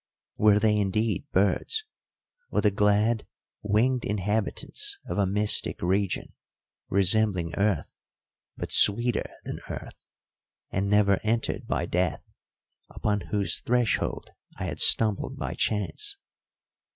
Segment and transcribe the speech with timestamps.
[0.37, 1.85] Were they indeed birds,
[2.49, 3.27] or the glad,
[3.61, 6.33] winged inhabitants of a mystic region,
[6.89, 7.99] resembling earth,
[8.57, 10.07] but sweeter than earth
[10.71, 12.27] and never entered by death,
[12.89, 16.17] upon whose threshold I had stumbled by chance?